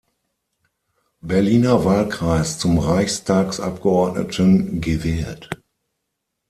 Berliner 1.21 1.85
Wahlkreis 1.85 2.57
zum 2.57 2.79
Reichstagsabgeordneten 2.79 4.81
gewählt. 4.81 5.51